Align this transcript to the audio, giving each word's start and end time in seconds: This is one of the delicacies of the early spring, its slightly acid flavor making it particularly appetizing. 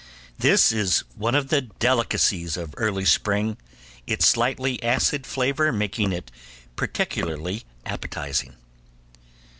This 0.39 0.71
is 0.71 1.03
one 1.15 1.35
of 1.35 1.49
the 1.49 1.61
delicacies 1.61 2.57
of 2.57 2.71
the 2.71 2.77
early 2.79 3.05
spring, 3.05 3.57
its 4.07 4.25
slightly 4.25 4.81
acid 4.81 5.27
flavor 5.27 5.71
making 5.71 6.11
it 6.11 6.31
particularly 6.75 7.65
appetizing. 7.85 8.55